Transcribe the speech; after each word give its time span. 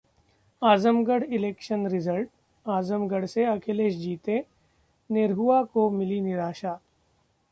Azamgarh 0.61 1.25
Election 1.31 1.85
Result: 1.85 2.29
Azamgarh 2.65 3.25
से 3.25 3.45
अखिलेश 3.45 3.95
जीते, 3.95 4.43
निरहुआ 5.09 5.63
को 5.63 5.89
मिली 5.89 6.21
निराशा 6.21 6.79